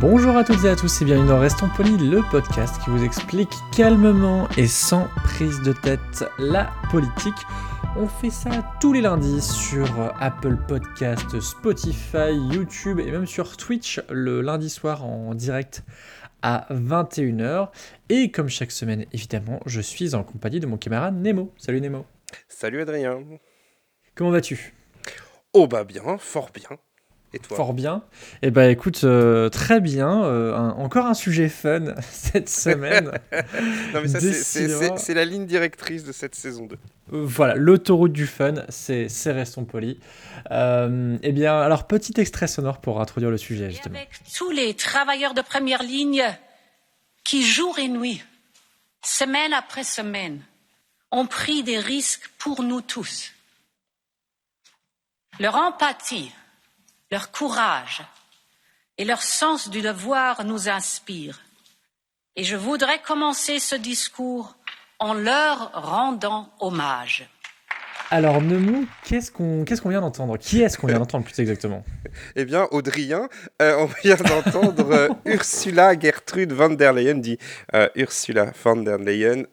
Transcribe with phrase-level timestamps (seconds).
[0.00, 3.04] Bonjour à toutes et à tous et bienvenue dans Restons Polis, le podcast qui vous
[3.04, 7.34] explique calmement et sans prise de tête la politique.
[7.98, 8.50] On fait ça
[8.80, 9.86] tous les lundis sur
[10.18, 15.84] Apple Podcast, Spotify, YouTube et même sur Twitch le lundi soir en direct
[16.40, 17.68] à 21h.
[18.08, 21.52] Et comme chaque semaine, évidemment, je suis en compagnie de mon camarade Nemo.
[21.58, 22.06] Salut Nemo.
[22.48, 23.22] Salut Adrien.
[24.14, 24.72] Comment vas-tu?
[25.52, 26.78] Oh bah bien, fort bien.
[27.32, 28.02] Et toi Fort bien.
[28.42, 30.24] Eh ben écoute, euh, très bien.
[30.24, 33.12] Euh, un- encore un sujet fun cette semaine.
[33.94, 34.96] Non mais ça c'est- c'est Décidément.
[34.96, 36.76] c'est- c'est la ligne directrice de cette saison 2.
[37.12, 39.96] Euh, Voilà, l'autoroute du fun, c'est c'est Restons Polis.
[40.50, 43.94] Euh, eh bien, alors petit extrait sonore pour introduire le sujet Et justement.
[43.96, 46.24] avec tous les travailleurs de première ligne
[47.22, 48.22] qui, jour et nuit,
[49.04, 50.40] semaine après semaine,
[51.12, 53.32] ont pris des risques pour nous tous.
[55.38, 56.32] Leur empathie,
[57.10, 58.02] leur courage
[58.98, 61.40] et leur sens du devoir nous inspirent.
[62.36, 64.54] Et je voudrais commencer ce discours
[64.98, 67.28] en leur rendant hommage.
[68.12, 70.36] Alors Nemo, qu'est-ce qu'on vient d'entendre?
[70.36, 71.84] Qui est-ce qu'on vient d'entendre plus exactement?
[72.34, 73.28] Eh bien Audrien,
[73.62, 77.38] euh, on vient d'entendre euh, Ursula Gertrude von der Leyen, dit
[77.72, 79.44] euh, Ursula von der Leyen,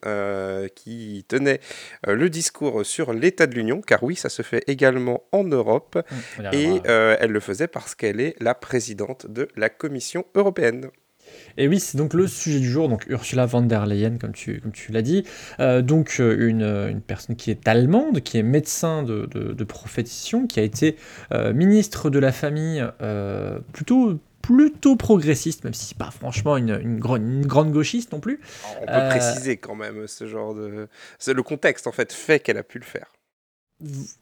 [0.74, 1.60] qui tenait
[2.08, 6.00] le discours sur l'état de l'Union, car oui, ça se fait également en Europe,
[6.40, 10.90] y et elle le faisait parce qu'elle est la présidente de la Commission européenne.
[11.58, 14.60] Et oui, c'est donc le sujet du jour, donc Ursula von der Leyen, comme tu,
[14.62, 15.24] comme tu l'as dit.
[15.60, 19.54] Euh, donc euh, une, euh, une personne qui est allemande, qui est médecin de, de,
[19.54, 20.96] de profession, qui a été
[21.34, 26.80] euh, ministre de la famille euh, plutôt plutôt progressiste, même si c'est pas franchement une,
[26.82, 28.40] une, une grande gauchiste non plus.
[28.82, 30.88] On peut préciser quand même ce genre de...
[31.20, 33.08] c'est Le contexte en fait fait qu'elle a pu le faire.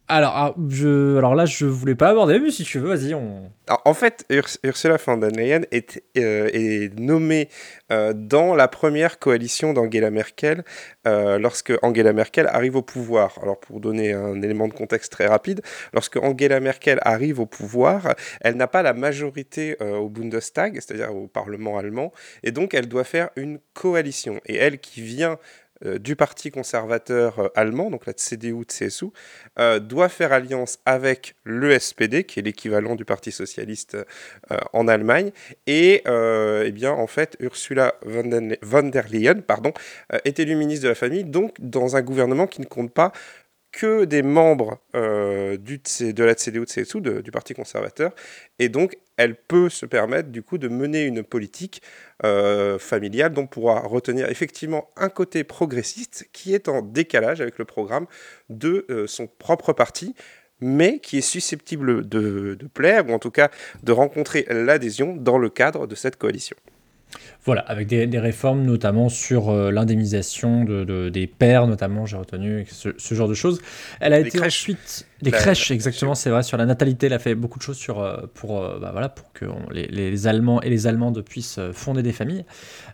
[0.09, 3.49] Alors, ah, je, alors là, je voulais pas aborder, mais si tu veux, vas-y, on...
[3.85, 7.47] En fait, Urs- Ursula von der Leyen est, euh, est nommée
[7.89, 10.65] euh, dans la première coalition d'Angela Merkel
[11.07, 13.39] euh, lorsque Angela Merkel arrive au pouvoir.
[13.41, 15.61] Alors, pour donner un élément de contexte très rapide,
[15.93, 21.27] lorsque Angela Merkel arrive au pouvoir, elle n'a pas la majorité au Bundestag, c'est-à-dire au
[21.27, 22.11] Parlement allemand,
[22.43, 24.41] et donc elle doit faire une coalition.
[24.45, 25.39] Et elle qui vient
[25.99, 29.07] du parti conservateur euh, allemand, donc la CDU-CSU,
[29.59, 33.95] euh, doit faire alliance avec le SPD, qui est l'équivalent du Parti socialiste
[34.51, 35.31] euh, en Allemagne.
[35.67, 39.73] Et euh, eh bien, en fait, Ursula von der, Leyen pardon,
[40.13, 43.11] euh, est élue ministre de la Famille, donc dans un gouvernement qui ne compte pas
[43.75, 48.15] que des membres euh, de la CDU-CSU, du Parti conservateur.
[48.57, 51.81] Et donc, elle peut se permettre, du coup, de mener une politique
[52.23, 57.65] euh, familiale dont pourra retenir effectivement un côté progressiste qui est en décalage avec le
[57.65, 58.07] programme
[58.49, 60.15] de euh, son propre parti,
[60.61, 63.51] mais qui est susceptible de plaire, ou en tout cas
[63.83, 66.55] de rencontrer l'adhésion dans le cadre de cette coalition.
[67.43, 72.17] Voilà, avec des, des réformes notamment sur euh, l'indemnisation de, de- des pères, notamment, j'ai
[72.17, 73.61] retenu ce, ce genre de choses.
[73.99, 74.61] Elle a Des été crèches.
[74.61, 75.07] ensuite...
[75.25, 77.77] Des La- crèches, exactement, c'est vrai, sur la natalité, elle a fait beaucoup de choses
[77.77, 81.21] sur, euh, pour, euh, bah, voilà, pour que on- les, les Allemands et les Allemandes
[81.23, 82.45] puissent euh, fonder des familles.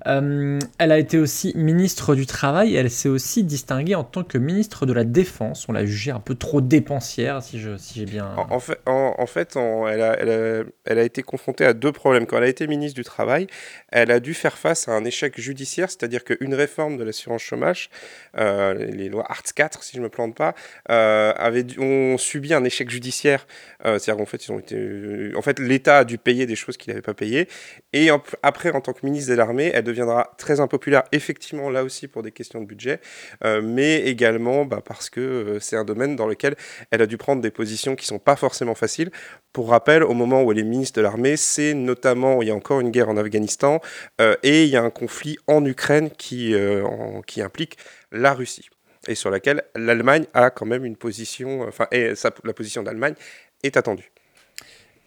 [0.07, 4.23] Euh, elle a été aussi ministre du Travail, et elle s'est aussi distinguée en tant
[4.23, 5.67] que ministre de la Défense.
[5.67, 8.33] On l'a jugée un peu trop dépensière, si je- si j'ai bien...
[8.37, 11.65] En, en fait, en, en fait, en- elle, a, elle, a, elle a été confrontée
[11.65, 12.25] à deux problèmes.
[12.25, 13.47] Quand elle a été ministre du Travail,
[13.89, 17.89] elle a dû faire face à un échec judiciaire, c'est-à-dire qu'une réforme de l'assurance chômage,
[18.37, 20.55] euh, les lois Arts 4, si je ne me plante pas,
[20.89, 21.79] euh, avait dû-
[22.21, 23.47] subi un échec judiciaire.
[23.85, 27.47] Euh, c'est-à-dire qu'en en fait, l'État a dû payer des choses qu'il n'avait pas payées.
[27.93, 28.09] Et
[28.43, 32.23] après, en tant que ministre de l'Armée, elle deviendra très impopulaire, effectivement, là aussi pour
[32.23, 32.99] des questions de budget,
[33.43, 36.55] euh, mais également bah, parce que euh, c'est un domaine dans lequel
[36.91, 39.11] elle a dû prendre des positions qui sont pas forcément faciles.
[39.53, 42.51] Pour rappel, au moment où elle est ministre de l'armée, c'est notamment où il y
[42.51, 43.81] a encore une guerre en Afghanistan
[44.21, 47.77] euh, et il y a un conflit en Ukraine euh, qui implique
[48.11, 48.69] la Russie
[49.07, 53.15] et sur laquelle l'Allemagne a quand même une position, enfin, et sa- la position d'Allemagne
[53.63, 54.11] est attendue.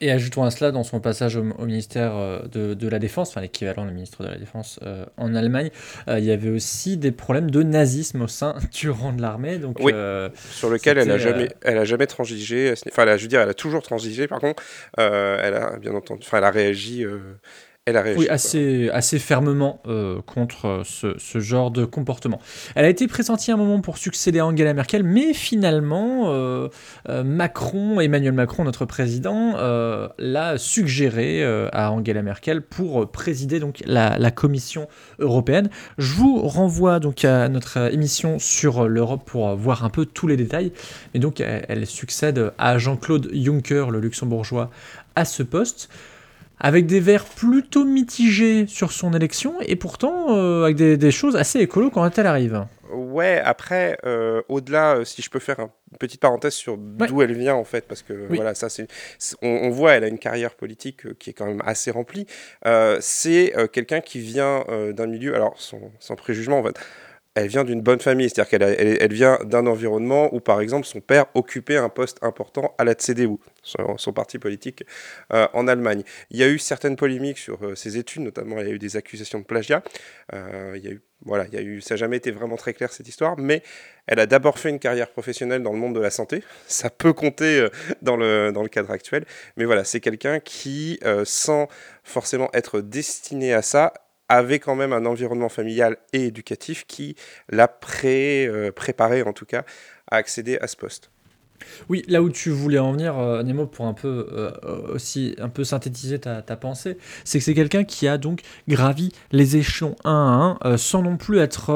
[0.01, 3.87] Et ajoutons à cela, dans son passage au, ministère euh, de, la Défense, enfin l'équivalent
[3.87, 5.71] du ministre de la Défense euh, en Allemagne,
[6.09, 9.59] euh, il y avait aussi des problèmes de nazisme au sein du rang de l'armée.
[9.59, 9.93] Donc, oui,
[10.51, 12.75] sur lequel elle a jamais, elle a jamais transigé.
[12.89, 14.27] Enfin, je veux dire, elle a toujours transigé.
[14.27, 14.63] Par contre,
[14.99, 17.07] elle a bien entendu, enfin, elle a réagi
[17.87, 18.21] elle a réagi.
[18.21, 22.41] Oui, assez, assez fermement euh, contre euh, ce, ce, genre de comportement.
[22.75, 26.69] Elle a été pressentie un moment pour succéder à Angela Merkel, mais finalement, euh,
[27.07, 29.55] Macron, Emmanuel Macron, notre président,
[30.19, 34.89] l'a suggéré à Angela Merkel pour présider donc la, la, Commission
[35.19, 35.69] européenne.
[35.99, 40.37] Je vous renvoie donc à notre émission sur l'Europe pour voir un peu tous les
[40.37, 40.73] détails.
[41.13, 44.71] Mais donc, elle, elle succède à Jean-Claude Juncker, le luxembourgeois,
[45.17, 45.91] à ce poste
[46.59, 51.61] avec des verts plutôt mitigés sur son élection, et pourtant euh, avec des, choses assez
[51.61, 52.65] écolo quand elle arrive.
[52.93, 57.33] Ouais, après, euh, au-delà, euh, si je peux faire une petite parenthèse sur d'où elle
[57.33, 58.87] vient, en fait, parce que voilà, ça, c'est,
[59.43, 62.27] on, voit, elle a une carrière politique qui est quand même assez remplie.
[63.01, 66.79] c'est quelqu'un qui vient d'un milieu, alors sans, sans préjugement, en fait,
[67.35, 71.01] elle vient d'une bonne famille, c'est-à-dire qu'elle elle, vient d'un environnement où, par exemple, son
[71.01, 74.85] père occupait un poste important à la CDU, son, parti politique
[75.33, 76.05] euh, en Allemagne.
[76.31, 78.79] Il y a eu certaines polémiques sur euh, ses études, notamment il y a eu
[78.79, 79.83] des accusations de plagiat.
[80.33, 82.57] Euh, il y a eu, voilà, il y a eu, ça n'a jamais été vraiment
[82.57, 83.65] très clair cette histoire, mais
[84.07, 86.45] elle a d'abord fait une carrière professionnelle dans le monde de la santé.
[86.69, 87.67] Ça peut compter
[88.01, 89.25] dans le, dans le cadre actuel,
[89.57, 91.69] mais voilà, c'est quelqu'un qui, sans
[92.03, 93.93] forcément être destiné à ça,
[94.29, 97.17] avait quand même un environnement familial et éducatif qui
[97.49, 99.65] l'a pré, euh, préparé, en tout cas,
[100.11, 101.11] à accéder à ce poste.
[101.89, 104.51] Oui, là où tu voulais en venir, euh, Nemo, pour un peu euh,
[104.93, 109.57] aussi un peu synthétiser ta, pensée, c'est que c'est quelqu'un qui a donc gravi les
[109.57, 111.73] échelons un à un, sans non plus être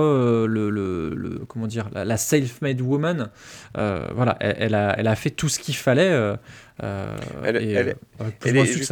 [0.47, 3.31] le, le, comment dire la, self-made woman.
[3.75, 6.37] voilà, elle, a, elle a fait tout ce qu'il fallait.
[6.83, 7.97] elle, et, elle,
[8.45, 8.91] elle est,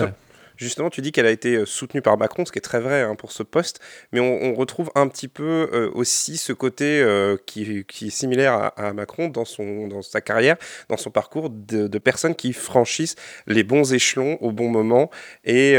[0.56, 3.03] Justement, tu dis qu'elle a été euh, soutenue par Macron, ce qui est très vrai
[3.03, 3.81] hein, pour ce poste,
[4.12, 8.93] mais on, retrouve un petit peu euh, aussi ce côté euh, qui, est similaire à,
[8.94, 10.56] Macron dans, son, dans sa carrière,
[10.88, 13.17] dans son parcours, de, personnes qui franchissent
[13.47, 15.11] les bons échelons au bon moment
[15.44, 15.79] et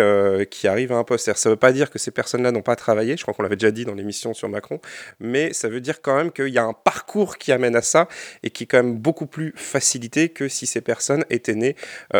[0.52, 1.34] qui arrivent à un poste.
[1.34, 3.56] Ça ne veut pas dire que ces personnes-là n'ont pas travaillé, je crois qu'on l'avait
[3.56, 4.80] déjà dit dans l'émission sur Macron,
[5.20, 8.08] mais ça veut dire quand même qu'il y a un parcours qui amène à ça
[8.44, 11.76] et qui est quand même beaucoup plus facilité que si ces personnes étaient nées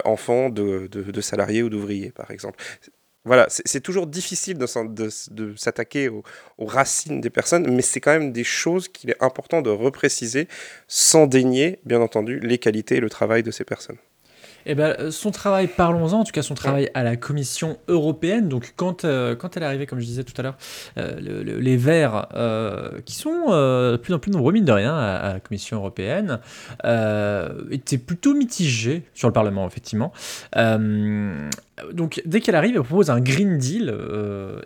[0.06, 2.47] enfants de, de salariés ou d'ouvriers, par exemple.
[3.26, 6.24] Voilà, c'est toujours difficile de, s'attaquer aux,
[6.60, 10.48] racines des personnes, mais c'est quand même des choses qu'il est important de repréciser
[10.88, 13.98] sans dénier, bien entendu, les qualités et le travail de ces personnes.
[14.70, 18.50] Eh ben, euh, son travail, parlons-en, en tout cas son travail à la Commission européenne.
[18.50, 20.58] Donc quand, euh, quand elle est arrivée, comme je disais tout à l'heure,
[20.98, 22.28] euh, les Verts,
[23.06, 26.40] qui sont de plus en plus nombreux, mine de rien, à, la Commission européenne,
[27.72, 30.12] étaient plutôt mitigés sur le Parlement, effectivement.
[31.94, 33.96] donc dès qu'elle arrive, elle propose un Green Deal.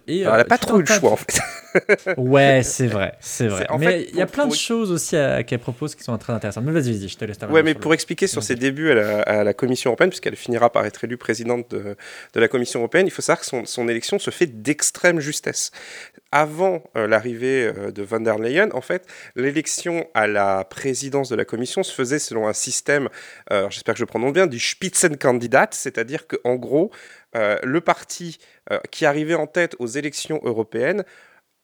[0.08, 1.40] et, elle n'a pas trop eu le choix, en fait.
[2.18, 3.68] ouais, c'est vrai, c'est vrai.
[3.78, 5.16] mais il y a plein de choses aussi
[5.46, 6.64] qu'elle propose qui sont très intéressantes.
[6.64, 9.54] Mais vas-y, vas-y, je te laisse Ouais, mais pour expliquer sur ses débuts à la,
[9.54, 11.96] Commission européenne, puisqu'elle finira par être élue présidente de,
[12.36, 15.72] la Commission européenne, il faut savoir que son, élection se fait d'extrême justesse.
[16.32, 19.06] Avant euh, l'arrivée euh, de von der Leyen, en fait,
[19.36, 23.10] l'élection à la présidence de la Commission se faisait selon un système,
[23.52, 26.92] euh, j'espère que je prononce bien, du Spitzenkandidat, c'est-à-dire qu'en gros,
[27.34, 28.40] le parti
[28.92, 31.06] qui arrivait en tête aux élections européennes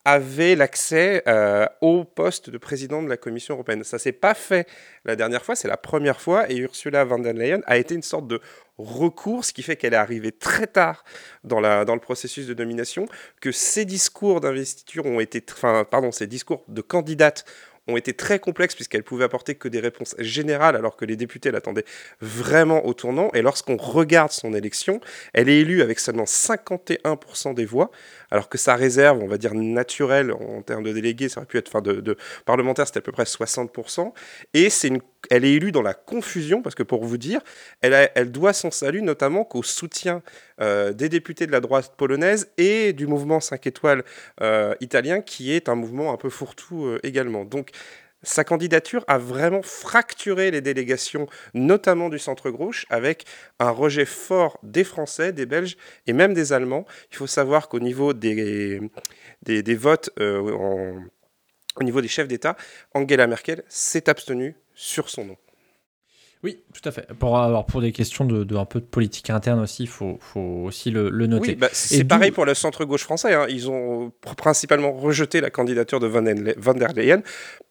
[0.08, 3.84] avait l'accès euh, au poste de président de la Commission européenne.
[3.84, 4.66] Ça s'est pas fait
[5.04, 8.02] la dernière fois, c'est la première fois, et Ursula von der Leyen a été une
[8.02, 8.40] sorte de
[8.78, 11.04] recours, ce qui fait qu'elle est arrivée très tard
[11.44, 13.10] dans, le processus de nomination,
[13.42, 15.44] que ses discours d'investiture ont été,
[15.92, 17.44] pardon, ses discours de candidate
[17.88, 21.52] ont été très complexes puisqu'elle pouvait apporter que des réponses générales alors que les députés
[21.52, 21.86] l'attendaient
[22.22, 23.30] vraiment au tournant.
[23.34, 25.00] Et lorsqu'on regarde son élection,
[25.34, 27.92] elle est élue avec seulement 51% des voix,
[28.32, 31.58] alors que sa réserve, on va dire naturelle en termes de délégués, ça aurait pu
[31.58, 34.12] être, enfin de, parlementaires, c'était à peu près 60%.
[34.54, 37.42] Et c'est une, elle est élue dans la confusion parce que pour vous dire,
[37.82, 40.22] elle, elle doit son salut notamment qu'au soutien
[40.62, 44.04] euh, des députés de la droite polonaise et du mouvement 5 étoiles
[44.42, 47.46] euh, italien, qui est un mouvement un peu fourre-tout euh, également.
[47.46, 47.72] Donc
[48.24, 53.26] sa candidature a vraiment fracturé les délégations, notamment du centre-gauche, avec
[53.60, 56.86] un rejet fort des Français, des Belges et même des Allemands.
[57.12, 58.82] Il faut savoir qu'au niveau des,
[59.44, 61.00] des, votes, euh,
[61.76, 62.58] au niveau des chefs d'État,
[62.94, 65.38] Angela Merkel s'est abstenue sur son nom.
[66.44, 67.08] Oui, tout à fait.
[67.18, 70.40] Pour, alors, pour des questions de, un peu de politique interne aussi, il faut, faut,
[70.66, 71.50] aussi le, noter.
[71.50, 73.34] Oui, bah, c'est pareil pour le centre-gauche français.
[73.34, 73.48] Hein.
[73.50, 77.24] Ils ont principalement rejeté la candidature de Van, der Leyen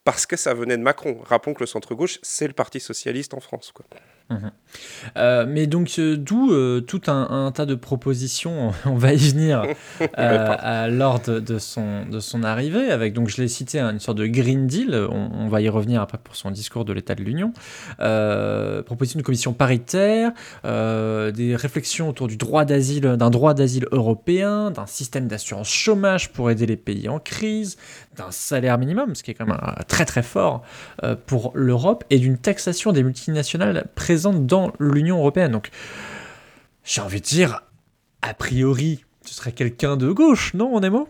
[0.06, 1.18] parce que ça venait de Macron.
[1.24, 3.72] Rappelons que le centre-gauche, c'est le Parti socialiste en France.
[3.72, 3.84] Quoi.
[4.28, 4.50] Mhm.
[5.16, 9.62] Euh, mais donc, euh, d'où euh, tout un, tas de propositions, on va y venir,
[10.18, 14.26] lors de, son, de son arrivée, avec, donc je l'ai cité, hein, une sorte de
[14.26, 17.52] Green Deal, on, va y revenir après pour son discours de l'état de l'Union,
[18.84, 20.32] proposition de commission paritaire,
[20.64, 26.50] des réflexions autour du droit d'asile, d'un droit d'asile européen, d'un système d'assurance chômage pour
[26.50, 27.76] aider les pays en crise,
[28.16, 29.60] d'un salaire minimum, ce qui est quand même
[29.96, 30.60] très très fort
[31.24, 35.52] pour l'Europe, et d'une taxation des multinationales présentes dans l'Union européenne.
[35.52, 35.70] Donc,
[36.84, 37.62] j'ai envie de dire,
[38.20, 41.08] a priori, ce serait quelqu'un de gauche, non, on est mot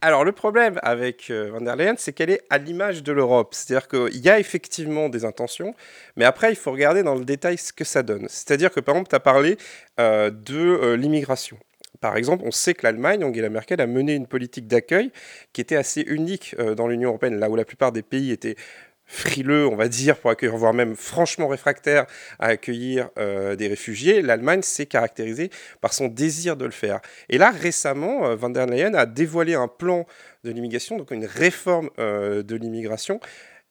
[0.00, 3.52] alors le problème avec euh, Van der Leyen, c'est qu'elle est à l'image de l'Europe.
[3.52, 5.74] C'est-à-dire qu'il y a effectivement des intentions,
[6.14, 8.28] mais après il faut regarder dans le détail ce que ça donne.
[8.28, 9.56] C'est-à-dire que par exemple, tu as parlé
[9.98, 11.58] euh, de euh, l'immigration.
[12.00, 15.10] Par exemple, on sait que l'Allemagne, Angela Merkel, a mené une politique d'accueil
[15.52, 18.56] qui était assez unique dans l'Union européenne, là où la plupart des pays étaient
[19.08, 22.06] frileux, on va dire, pour accueillir, voire même franchement réfractaire
[22.38, 25.50] à accueillir euh, des réfugiés, l'Allemagne s'est caractérisée
[25.80, 27.00] par son désir de le faire.
[27.30, 30.06] Et là, récemment, euh, Van der Leyen a dévoilé un plan
[30.44, 33.18] de l'immigration, donc une réforme euh, de l'immigration.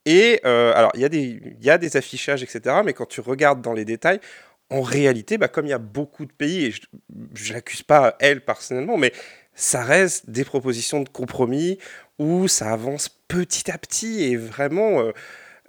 [0.06, 4.22] Et alors, il y, a des affichages, etc., mais quand tu regardes dans les détails,
[4.70, 8.16] en réalité, bah, comme il y a beaucoup de pays, et je ne l'accuse pas
[8.20, 9.14] elle personnellement, mais
[9.54, 11.80] ça reste des propositions de compromis
[12.20, 15.02] où ça avance petit à petit et vraiment.
[15.02, 15.12] Euh,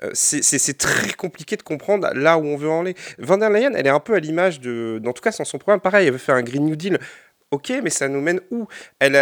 [0.04, 2.94] euh, c'est très compliqué de comprendre là où on veut en aller.
[3.18, 5.02] Van der Leyen, elle est un peu à l'image de.
[5.04, 7.00] En tout cas, sans son programme, pareil, elle veut faire un Green New Deal.
[7.50, 8.66] Ok, mais ça nous mène où?
[8.98, 9.14] Elle,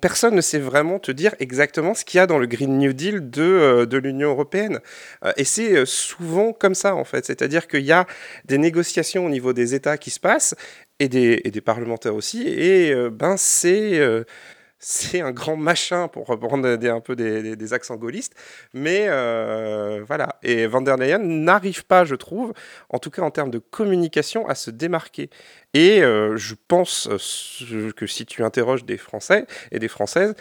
[0.00, 2.92] Personne ne sait vraiment te dire exactement ce qu'il y a dans le Green New
[2.92, 4.80] Deal de, euh, de l'Union européenne.
[5.36, 7.24] et c'est souvent comme ça, en fait.
[7.24, 8.06] C'est-à-dire qu'il y a
[8.44, 10.56] des négociations au niveau des États qui se passent,
[10.98, 14.00] et des, et des parlementaires aussi, et ben c'est
[14.84, 18.34] c'est un grand machin pour reprendre un peu des, accents gaullistes.
[18.74, 20.40] Mais euh, voilà.
[20.42, 22.52] Et Van der Leyen n'arrive pas, je trouve,
[22.88, 25.30] en tout cas en termes de communication, à se démarquer.
[25.72, 30.34] Et euh, je pense euh, que si tu interroges des Français et des Françaises,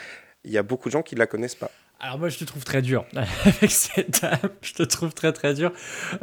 [0.44, 1.72] il y a beaucoup de gens qui ne la connaissent pas.
[2.04, 3.06] Alors moi je te trouve très dur
[3.46, 5.72] avec cette dame, je te trouve très très dur.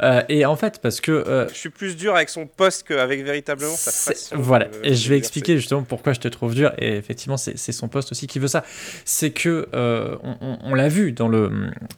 [0.01, 1.13] Euh, et en fait parce que...
[1.13, 4.35] Euh, je suis plus dur avec son poste qu'avec véritablement sa façon.
[4.37, 6.73] Voilà, et je vais expliquer justement pourquoi je te trouve dur.
[6.79, 8.65] Et effectivement c'est son poste aussi qui veut ça.
[9.05, 11.49] C'est que euh, on, l'a vu dans le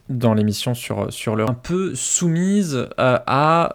[0.08, 1.50] dans l'émission sur, sur le...
[1.50, 3.72] Un peu soumise à,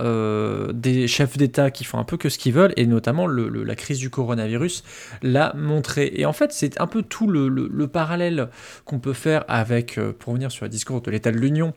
[0.74, 2.74] des chefs d'État qui font un peu que ce qu'ils veulent.
[2.78, 4.86] Et notamment le, la crise du coronavirus
[5.22, 6.14] l'a montré.
[6.16, 8.48] Et en fait c'est un peu tout le, le parallèle
[8.86, 11.74] qu'on peut faire avec pour revenir sur le discours de l'état de l'Union,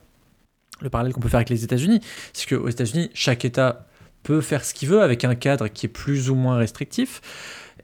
[0.81, 2.01] le parallèle qu'on peut faire avec les États-Unis,
[2.33, 3.87] c'est qu'aux États-Unis, chaque État
[4.23, 7.21] peut faire ce qu'il veut avec un cadre qui est plus ou moins restrictif.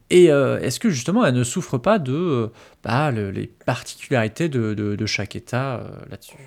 [0.10, 2.48] Et euh, est-ce que justement elle ne souffre pas de euh,
[2.84, 6.38] bah, les particularités de, chaque État euh, là-dessus?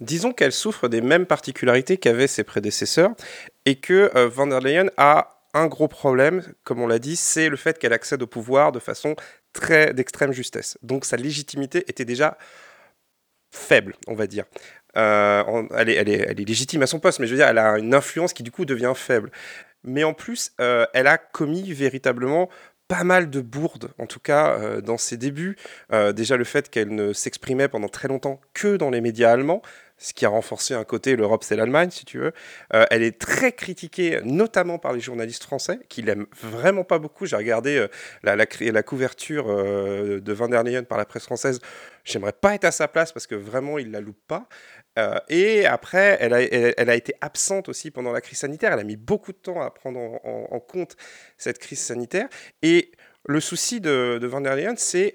[0.00, 3.10] Disons qu'elle souffre des mêmes particularités qu'avaient ses prédécesseurs
[3.64, 7.56] et que Van der Leyen a un gros problème, comme on l'a dit, c'est le
[7.56, 9.16] fait qu'elle accède au pouvoir de façon
[9.52, 10.78] très d'extrême justesse.
[10.82, 12.38] Donc sa légitimité était déjà
[13.50, 14.44] faible, on va dire.
[14.96, 17.48] Euh, elle, est, elle, est, elle, est, légitime à son poste, mais je veux dire,
[17.48, 19.30] elle a une influence qui du coup devient faible.
[19.84, 22.48] Mais en plus, euh, elle a commis véritablement
[22.88, 25.56] pas mal de bourdes, en tout cas euh, dans ses débuts.
[26.14, 29.62] déjà le fait qu'elle ne s'exprimait pendant très longtemps que dans les médias allemands,
[29.98, 32.32] ce qui a renforcé un côté l'Europe c'est l'Allemagne si tu veux.
[32.74, 37.26] Euh, elle est très critiquée notamment par les journalistes français qui l'aiment vraiment pas beaucoup.
[37.26, 37.88] J'ai regardé euh,
[38.22, 41.60] la, couverture euh, de Van der Leyen par la presse française.
[42.04, 44.48] J'aimerais pas être à sa place parce que vraiment il la loupe pas.
[45.28, 48.72] et après, elle a, été absente aussi pendant la crise sanitaire.
[48.72, 50.96] Elle a mis beaucoup de temps à prendre en, compte
[51.36, 52.28] cette crise sanitaire.
[52.62, 52.92] Et
[53.26, 55.12] le souci de Van der Leyen, c'est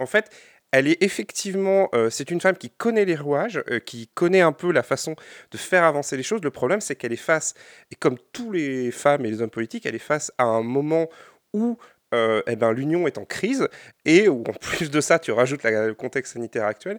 [0.00, 0.30] en fait,
[0.72, 4.52] elle est effectivement, euh, c'est une femme qui connaît les rouages, euh, qui connaît un
[4.52, 5.16] peu la façon
[5.50, 6.42] de faire avancer les choses.
[6.42, 7.54] Le problème, c'est qu'elle est face,
[7.90, 11.08] et comme tous les femmes et les hommes politiques, elle est face à un moment
[11.52, 11.78] où
[12.14, 13.68] euh, eh ben, l'union est en crise
[14.04, 16.98] et où en plus de ça, tu rajoutes le contexte sanitaire actuel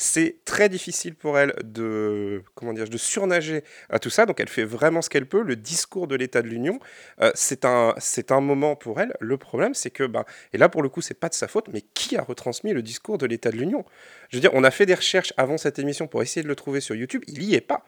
[0.00, 4.26] c'est très difficile pour elle de, comment dire, de surnager à tout ça.
[4.26, 5.42] Donc elle fait vraiment ce qu'elle peut.
[5.42, 6.78] Le discours de l'état de l'Union,
[7.20, 9.12] euh, c'est un, c'est un moment pour elle.
[9.20, 11.66] Le problème, c'est que, ben, et là pour le coup, c'est pas de sa faute,
[11.72, 13.84] mais qui a retransmis le discours de l'état de l'Union?
[14.30, 16.54] Je veux dire, on a fait des recherches avant cette émission pour essayer de le
[16.54, 17.24] trouver sur YouTube.
[17.26, 17.84] Il n'y est pas.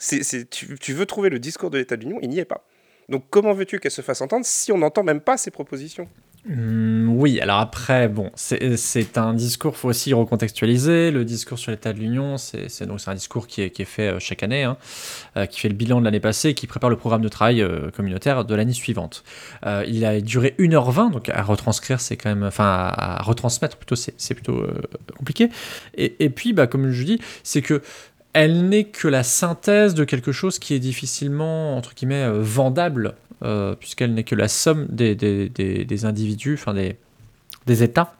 [0.00, 2.66] Tu veux trouver le discours de l'état de l'Union, il n'y est pas.
[3.08, 6.08] Donc comment veux-tu qu'elle se fasse entendre si on n'entend même pas ses propositions?
[6.46, 11.10] Hmm, oui, alors après, bon, c'est un discours, faut aussi recontextualiser.
[11.10, 14.14] Le discours sur l'état de l'Union, c'est donc un discours qui est, qui est fait
[14.14, 14.76] euh, chaque année, hein,
[15.36, 17.90] euh, qui fait le bilan de l'année passée, qui prépare le programme de travail euh,
[17.90, 19.24] communautaire de l'année suivante.
[19.86, 24.34] il a duré 1h20, donc à retranscrire, c'est quand même, enfin à, retransmettre plutôt, c'est
[24.34, 24.66] plutôt
[25.16, 25.50] compliqué.
[25.96, 27.82] Et, et, puis, bah, comme je dis, c'est que
[28.32, 33.74] elle n'est que la synthèse de quelque chose qui est difficilement, entre guillemets, vendable euh,
[33.74, 36.96] puisqu'elle n'est que la somme des, des, des, individus, enfin des,
[37.66, 38.14] des États.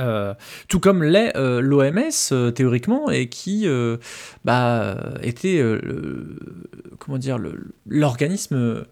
[0.00, 0.34] Euh,
[0.66, 3.68] tout comme l'est euh, l'OMS théoriquement et qui
[4.44, 5.62] bah, était
[6.98, 7.38] comment dire
[7.86, 8.84] l'organisme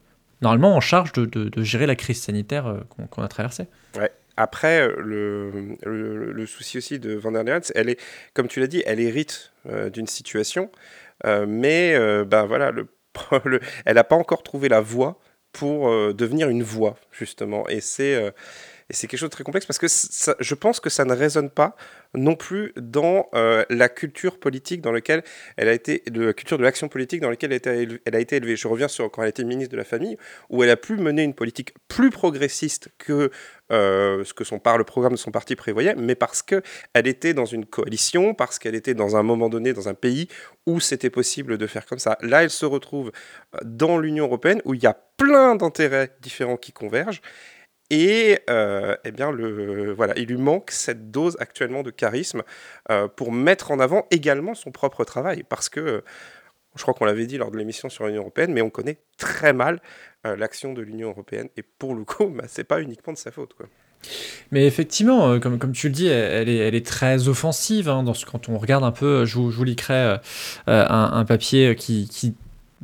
[0.42, 3.66] normalement en charge de, de, gérer la crise sanitaire qu'on a traversée.
[3.96, 4.10] Ouais.
[4.36, 8.00] Après, le, le, souci aussi de Van der Leyen, elle est,
[8.32, 9.52] comme tu l'as dit, elle hérite
[9.92, 10.70] d'une situation,
[11.24, 11.94] mais
[12.24, 12.86] ben voilà, le,
[13.84, 15.18] elle n'a pas encore trouvé la voie
[15.52, 17.68] pour euh, devenir une voix, justement.
[17.68, 18.30] Et c'est euh,
[18.92, 19.86] et c'est quelque chose de très complexe parce que
[20.38, 21.76] je pense que ça ne résonne pas
[22.12, 25.24] non plus dans euh, la culture politique dans laquelle
[25.56, 28.54] elle a été, de la culture de l'action politique dans laquelle elle a, été élevée.
[28.54, 30.18] Je reviens sur quand elle était ministre de la Famille,
[30.50, 33.30] où elle a pu mener une politique plus progressiste que
[33.70, 36.62] ce que son, par le programme de son parti prévoyait, mais parce qu'elle
[37.06, 40.28] était dans une coalition, parce qu'elle était dans un moment donné dans un pays
[40.66, 42.18] où c'était possible de faire comme ça.
[42.20, 43.10] Là, elle se retrouve
[43.64, 47.22] dans l'Union européenne où il y a plein d'intérêts différents qui convergent
[47.92, 52.42] et euh, eh bien, le, voilà, il lui manque cette dose actuellement de charisme
[52.90, 55.44] euh, pour mettre en avant également son propre travail.
[55.46, 56.00] Parce que, euh,
[56.74, 59.52] je crois qu'on l'avait dit lors de l'émission sur l'Union européenne, mais on connaît très
[59.52, 59.82] mal
[60.24, 61.50] l'action de l'Union européenne.
[61.58, 63.54] Et pour le coup, bah, c'est pas uniquement de sa faute.
[64.52, 67.90] Mais effectivement, comme, tu le dis, elle est, très offensive.
[67.90, 70.20] Hein, quand on regarde un peu, je vous, vous un,
[70.66, 72.34] un, papier qui, qui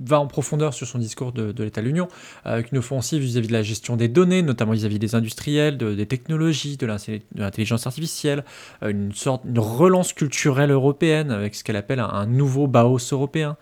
[0.05, 2.09] va en profondeur sur son discours de, l'état de l'Union,
[2.45, 6.77] avec une offensive vis-à-vis de la gestion des données, notamment vis-à-vis des industriels, des technologies,
[6.77, 8.45] de l'intelligence artificielle,
[8.83, 13.57] euh, une sorte une relance culturelle européenne avec ce qu'elle appelle un, nouveau Baos européen.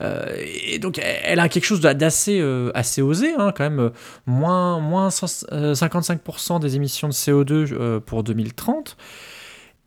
[0.00, 0.26] Euh,
[0.66, 3.90] et donc elle a quelque chose d'assez euh, assez osé, hein, quand même,
[4.26, 8.96] moins, moins 55% des émissions de CO2 pour 2030.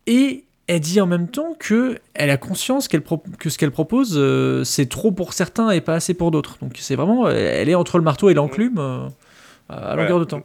[0.06, 3.02] Et elle dit en même temps que elle a conscience qu'elle
[3.38, 6.58] que ce qu'elle propose euh, c'est trop pour certains et pas assez pour d'autres.
[6.60, 9.08] Donc c'est vraiment elle est entre le marteau et l'enclume euh,
[9.68, 10.42] à longueur de temps.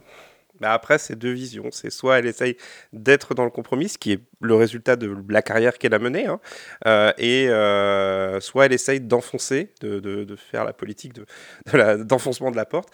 [0.64, 1.70] Après, c'est deux visions.
[1.72, 2.56] C'est soit elle essaye
[2.92, 6.26] d'être dans le compromis, ce qui est le résultat de la carrière qu'elle a menée,
[6.26, 6.38] hein,
[6.86, 7.46] euh, et
[8.40, 11.14] soit elle essaye d'enfoncer, de, de, faire la politique
[12.04, 12.90] d'enfoncement de, de, la porte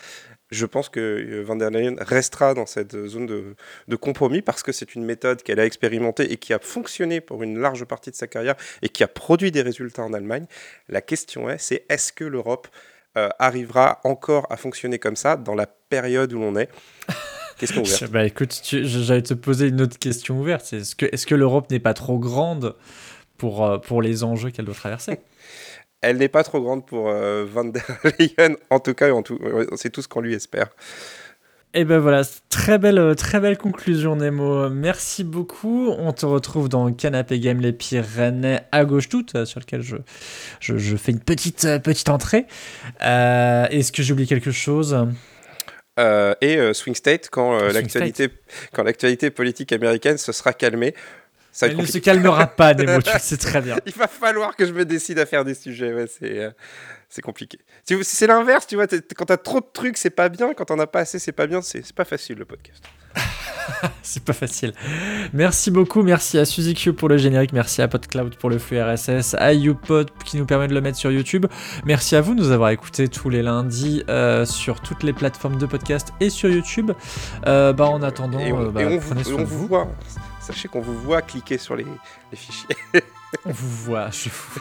[0.51, 4.73] je pense que euh, Van der Leyen restera dans cette zone de, compromis parce que
[4.73, 8.17] c'est une méthode qu'elle a expérimentée et qui a fonctionné pour une large partie de
[8.17, 10.47] sa carrière et qui a produit des résultats en Allemagne.
[10.89, 12.69] La question est, c'est est-ce que l'Europe
[13.17, 16.69] euh, arrivera encore à fonctionner comme ça dans la période où l'on est?
[17.59, 18.05] Question ouverte.
[18.11, 20.73] bah écoute, j'allais te poser une autre question ouverte.
[20.73, 22.77] Est-ce que, est que l'Europe n'est pas trop grande
[23.37, 25.19] pour, euh, pour les enjeux qu'elle doit traverser?
[26.01, 27.85] elle n'est pas trop grande pour euh, Van der
[28.19, 29.11] Leyen, en tout cas,
[29.77, 30.69] c'est tout ce qu'on lui espère.
[31.75, 34.71] Et ben voilà, très belle, euh, très belle conclusion Nemo.
[34.71, 35.91] Merci beaucoup.
[35.99, 39.97] On te retrouve dans Canapé Game les Pyrénées à gauche toute, euh, sur lequel je,
[40.61, 42.47] je, fais une petite, petite entrée.
[43.01, 45.07] Est-ce que j'ai oublié quelque chose?
[46.41, 47.59] Et Swing State, quand
[48.83, 50.95] l'actualité politique américaine se sera calmée,
[51.63, 53.77] elle ne se calmera pas, Nemo, tu le sais très bien.
[53.87, 56.51] Il va falloir que je me décide à faire des sujets, ouais, c'est, euh,
[57.09, 57.59] c'est compliqué.
[58.03, 60.87] C'est l'inverse, tu vois, quand t'as trop de trucs, c'est pas bien, quand t'en as
[60.87, 62.83] pas assez, c'est pas bien, c'est pas facile le podcast.
[64.03, 64.73] c'est pas facile.
[65.33, 68.81] Merci beaucoup, merci à Suzy Q pour le générique, merci à PodCloud pour le flux
[68.81, 71.47] RSS, à YouPod qui nous permet de le mettre sur YouTube.
[71.85, 75.59] Merci à vous de nous avoir écoutés tous les lundis euh, sur toutes les plateformes
[75.59, 76.93] de podcast et sur YouTube.
[77.47, 79.69] Euh, bah, en attendant, on, bah, de vous.
[80.49, 81.85] Sachez qu'on vous voit cliquer sur les,
[82.33, 82.75] fichiers.
[83.45, 84.61] on vous voit, je suis fou.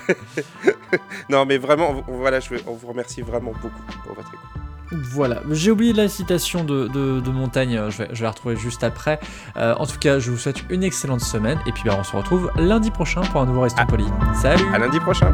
[1.29, 5.01] non, mais vraiment, voilà, je, on vous remercie vraiment beaucoup pour votre écoute.
[5.13, 8.83] Voilà, j'ai oublié la citation de, de, Montagne, je vais, je vais, la retrouver juste
[8.83, 9.17] après.
[9.55, 12.13] Euh, en tout cas, je vous souhaite une excellente semaine et puis bah, on se
[12.13, 13.85] retrouve lundi prochain pour un nouveau Restant ah.
[13.85, 14.05] Poli.
[14.41, 15.33] Salut À lundi prochain